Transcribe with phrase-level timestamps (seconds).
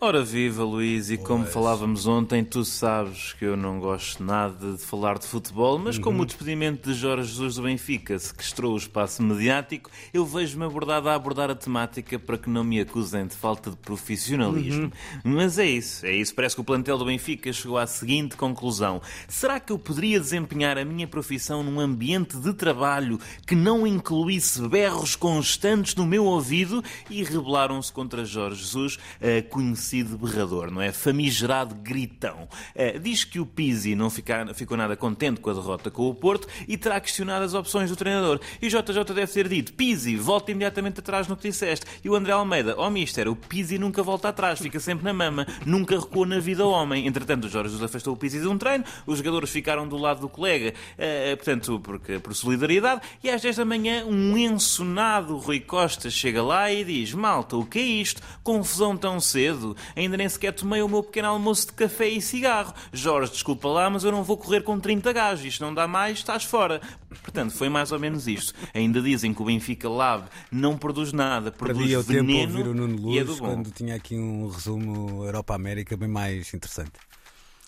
[0.00, 4.78] Ora viva Luís, e como falávamos ontem, tu sabes que eu não gosto nada de
[4.78, 9.20] falar de futebol, mas como o despedimento de Jorge Jesus do Benfica sequestrou o espaço
[9.24, 13.72] mediático, eu vejo-me abordado a abordar a temática para que não me acusem de falta
[13.72, 14.92] de profissionalismo.
[15.24, 16.32] Mas é isso, é isso.
[16.32, 20.78] Parece que o plantel do Benfica chegou à seguinte conclusão: será que eu poderia desempenhar
[20.78, 26.84] a minha profissão num ambiente de trabalho que não incluísse berros constantes no meu ouvido?
[27.10, 29.42] E rebelaram-se contra Jorge Jesus, eh,
[29.88, 30.92] conhecido berrador, não é?
[30.92, 32.46] Famigerado gritão.
[32.74, 36.14] Eh, diz que o Pizzi não fica- ficou nada contente com a derrota com o
[36.14, 38.38] Porto e terá questionado as opções do treinador.
[38.60, 41.86] E JJ deve ter dito: Pizzi, volta imediatamente atrás no que disseste.
[42.04, 45.12] E o André Almeida: Ó, oh, mister, o Pizzi nunca volta atrás, fica sempre na
[45.14, 47.06] mama, nunca recua na vida ao homem.
[47.06, 50.20] Entretanto, o Jorge Jesus afastou o Pizzi de um treino, os jogadores ficaram do lado
[50.20, 55.60] do colega, eh, portanto, porque, por solidariedade, e às 10 da manhã, um ensonado Rui
[55.60, 58.20] Costa chega lá e diz: Malta, o que é isto?
[58.42, 59.76] Confusão tão cedo?
[59.96, 62.74] Ainda nem sequer tomei o meu pequeno almoço de café e cigarro.
[62.92, 65.44] Jorge, desculpa lá, mas eu não vou correr com 30 gajos.
[65.44, 66.80] Isto não dá mais, estás fora.
[67.22, 68.54] Portanto, foi mais ou menos isto.
[68.74, 72.68] Ainda dizem que o Benfica Lab não produz nada, produz Perdi o tempo veneno ouvir
[72.68, 73.46] o Nuno e é Luz bom.
[73.46, 76.92] quando tinha aqui um resumo Europa-América bem mais interessante.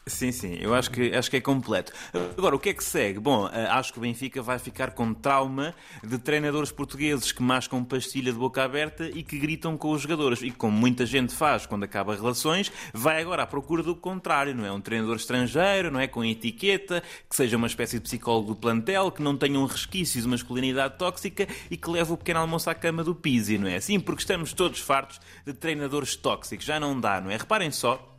[0.06, 1.92] Sim, sim, eu acho que, acho que é completo.
[2.36, 3.20] Agora, o que é que segue?
[3.20, 7.84] Bom, eh, acho que o Benfica vai ficar com trauma de treinadores portugueses que mascam
[7.84, 10.42] pastilha de boca aberta e que gritam com os jogadores.
[10.42, 14.64] E como muita gente faz quando acaba relações, vai agora à procura do contrário, não
[14.64, 14.72] é?
[14.72, 16.06] Um treinador estrangeiro, não é?
[16.06, 20.20] Com etiqueta, que seja uma espécie de psicólogo do plantel, que não tenha um resquício
[20.20, 23.78] de masculinidade tóxica e que leve o pequeno almoço à cama do Pizzi, não é?
[23.80, 26.64] Sim, porque estamos todos fartos de treinadores tóxicos.
[26.64, 27.36] Já não dá, não é?
[27.36, 28.09] Reparem só.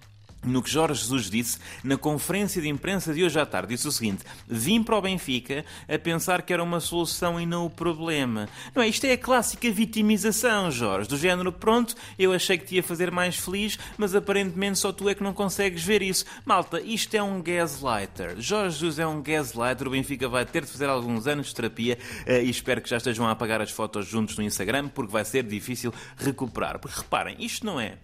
[0.43, 3.91] No que Jorge Jesus disse na conferência de imprensa de hoje à tarde, disse o
[3.91, 8.49] seguinte: Vim para o Benfica a pensar que era uma solução e não o problema.
[8.73, 8.87] Não é?
[8.87, 11.07] Isto é a clássica vitimização, Jorge.
[11.07, 15.07] Do género, pronto, eu achei que te ia fazer mais feliz, mas aparentemente só tu
[15.07, 16.25] é que não consegues ver isso.
[16.43, 18.35] Malta, isto é um gaslighter.
[18.39, 19.87] Jorge Jesus é um gaslighter.
[19.87, 22.97] O Benfica vai ter de fazer alguns anos de terapia eh, e espero que já
[22.97, 26.79] estejam a apagar as fotos juntos no Instagram, porque vai ser difícil recuperar.
[26.79, 27.97] Porque reparem, isto não é.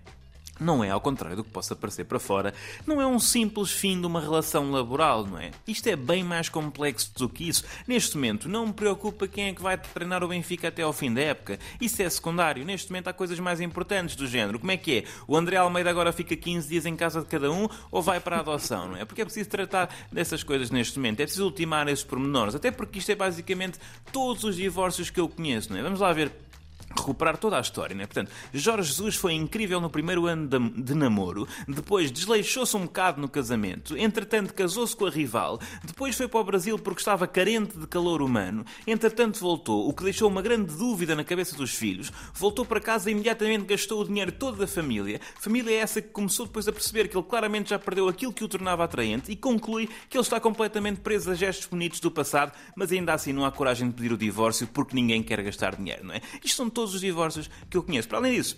[0.59, 2.53] Não é, ao contrário do que possa parecer para fora,
[2.85, 5.51] não é um simples fim de uma relação laboral, não é?
[5.67, 7.63] Isto é bem mais complexo do que isso.
[7.87, 11.13] Neste momento, não me preocupa quem é que vai treinar o Benfica até ao fim
[11.13, 11.59] da época.
[11.79, 12.65] Isso é secundário.
[12.65, 14.59] Neste momento há coisas mais importantes do género.
[14.59, 15.03] Como é que é?
[15.27, 18.37] O André Almeida agora fica 15 dias em casa de cada um ou vai para
[18.37, 19.05] a adoção, não é?
[19.05, 21.19] Porque é preciso tratar dessas coisas neste momento.
[21.19, 22.55] É preciso ultimar esses pormenores.
[22.55, 23.79] Até porque isto é basicamente
[24.11, 25.83] todos os divórcios que eu conheço, não é?
[25.83, 26.31] Vamos lá ver
[26.95, 28.05] recuperar toda a história, né?
[28.05, 33.27] Portanto, Jorge Jesus foi incrível no primeiro ano de, namoro, depois desleixou-se um bocado no
[33.27, 37.87] casamento, entretanto casou-se com a rival, depois foi para o Brasil porque estava carente de
[37.87, 42.65] calor humano, entretanto voltou, o que deixou uma grande dúvida na cabeça dos filhos, voltou
[42.65, 46.45] para casa e imediatamente gastou o dinheiro todo da família, família é essa que começou
[46.45, 49.89] depois a perceber que ele claramente já perdeu aquilo que o tornava atraente e conclui
[50.09, 53.51] que ele está completamente preso a gestos bonitos do passado, mas ainda assim não há
[53.51, 56.21] coragem de pedir o divórcio porque ninguém quer gastar dinheiro, não é?
[56.43, 58.07] Isto são todos os divórcios que eu conheço.
[58.07, 58.55] Para além disso,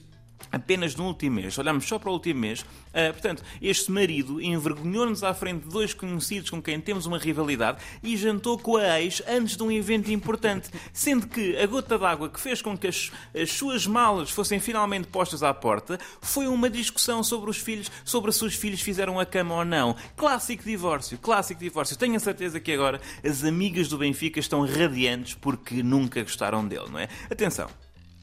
[0.52, 5.24] apenas no último mês, olhamos só para o último mês, ah, portanto, este marido envergonhou-nos
[5.24, 9.24] à frente de dois conhecidos com quem temos uma rivalidade e jantou com a ex
[9.25, 13.09] antes de um evento importante, sendo que a gota d'água que fez com que as,
[13.34, 18.34] as suas malas fossem finalmente postas à porta foi uma discussão sobre os filhos, sobre
[18.34, 19.96] se os filhos fizeram a cama ou não.
[20.18, 21.96] Clássico divórcio, clássico divórcio.
[21.96, 26.90] Tenho a certeza que agora as amigas do Benfica estão radiantes porque nunca gostaram dele,
[26.90, 27.07] não é?
[27.31, 27.69] Atenção.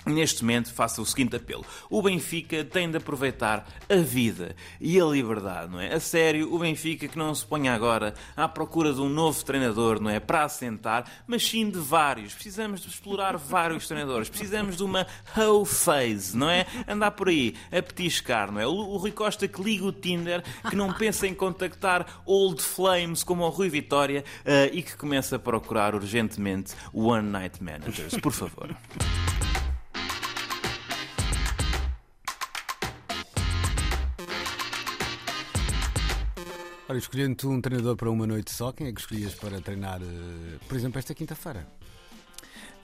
[0.07, 5.05] Neste momento, faça o seguinte apelo: o Benfica tem de aproveitar a vida e a
[5.05, 5.93] liberdade, não é?
[5.93, 10.01] A sério, o Benfica que não se ponha agora à procura de um novo treinador,
[10.01, 10.21] não é?
[10.21, 12.35] Para assentar, mas sim de vários.
[12.35, 14.29] Precisamos de explorar vários treinadores.
[14.29, 15.07] Precisamos de uma
[15.37, 16.67] whole phase, não é?
[16.87, 18.67] Andar por aí a petiscar, não é?
[18.67, 23.25] O, o Rui Costa que liga o Tinder, que não pensa em contactar old flames
[23.25, 28.15] como o Rui Vitória eh, e que começa a procurar urgentemente one night managers.
[28.21, 28.75] Por favor.
[36.89, 40.01] Ora, escolhendo tu um treinador para uma noite só, quem é que escolhias para treinar,
[40.01, 41.67] eh, por exemplo, esta quinta-feira?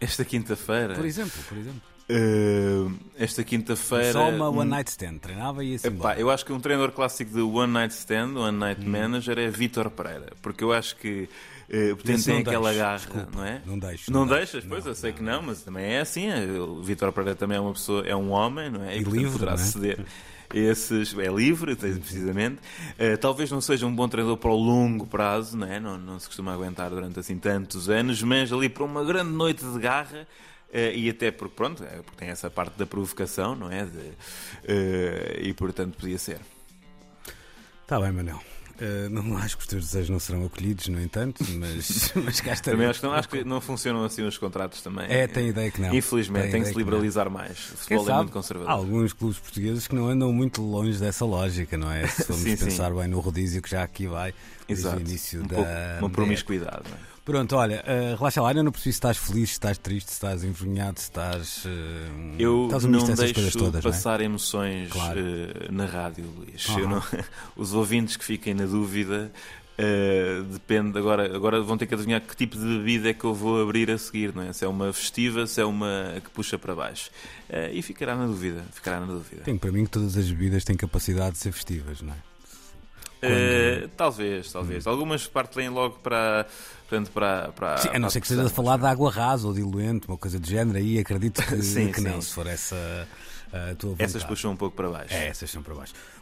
[0.00, 0.94] Esta quinta-feira.
[0.94, 1.82] Por exemplo, por exemplo.
[2.10, 4.12] Uh, esta quinta-feira.
[4.12, 5.88] Só uma hum, one night stand, treinava e assim.
[5.88, 9.48] epá, eu acho que um treinador clássico de One Night Stand, One Night Manager, é
[9.48, 10.32] Vítor Pereira.
[10.42, 11.28] Porque eu acho que
[11.68, 13.62] uh, tem, Esse tem aquela deixo, garra, desculpa, não é?
[13.64, 14.64] não deixo, Não, não deixas?
[14.64, 16.28] Pois, Não, eu sei que não, mas também é assim.
[16.58, 18.96] O Vítor Pereira também é uma pessoa, é um homem, não é?
[18.96, 19.56] E portanto, livre, poderá é?
[19.56, 20.04] ceder.
[20.52, 22.56] esses é livre, precisamente.
[22.98, 25.78] Uh, talvez não seja um bom treinador para o longo prazo, não, é?
[25.78, 29.64] não, não se costuma aguentar durante assim tantos anos, mas ali para uma grande noite
[29.64, 30.26] de garra.
[30.72, 33.84] Uh, e até porque, pronto, é, porque tem essa parte da provocação, não é?
[33.84, 36.40] De, uh, e portanto podia ser.
[37.82, 38.40] Está bem, Manel.
[38.80, 42.56] Uh, não acho que os teus desejos não serão acolhidos, no entanto, mas, mas cá
[42.56, 45.06] Também acho que, não, acho que não funcionam assim os contratos também.
[45.08, 45.94] É, tem ideia que não.
[45.94, 47.58] Infelizmente, tem, tem que se liberalizar mais.
[47.58, 48.70] O futebol é muito conservador.
[48.70, 52.06] Há alguns clubes portugueses que não andam muito longe dessa lógica, não é?
[52.06, 52.98] Se formos sim, pensar sim.
[52.98, 54.32] bem no rodízio que já aqui vai,
[54.72, 54.96] Exato.
[54.96, 55.56] desde o início um da.
[55.56, 55.70] Pouco,
[56.00, 57.12] uma promiscuidade, não é?
[57.24, 60.14] Pronto, olha, uh, relaxa lá, ainda não percebi se estás feliz, se estás triste, se
[60.14, 61.64] estás envergonhado, se estás.
[61.64, 61.68] Uh,
[62.36, 64.24] eu estás não deixo todas, passar é?
[64.24, 65.20] emoções claro.
[65.20, 66.68] uh, na rádio, Luís.
[66.68, 66.88] Uhum.
[66.88, 67.02] Não,
[67.56, 69.30] os ouvintes que fiquem na dúvida.
[69.72, 73.32] Uh, depende, agora, agora vão ter que adivinhar que tipo de bebida é que eu
[73.32, 74.52] vou abrir a seguir, não é?
[74.52, 77.08] Se é uma festiva, se é uma que puxa para baixo.
[77.48, 79.42] Uh, e ficará na dúvida, ficará na dúvida.
[79.44, 82.31] Tenho para mim que todas as bebidas têm capacidade de ser festivas, não é?
[83.22, 83.84] Quando...
[83.84, 84.86] Uh, talvez, talvez.
[84.86, 84.90] Hum.
[84.90, 86.46] Algumas partem logo para.
[86.88, 89.54] Portanto, para, para, sim, a não ser que esteja a falar de água rasa ou
[89.54, 92.06] diluente, uma coisa do género, aí acredito que, sim, que sim.
[92.06, 93.08] não, se for essa
[93.52, 94.10] a tua vontade.
[94.10, 95.14] Essas puxam um pouco para baixo.
[95.14, 95.92] É, essas são para baixo.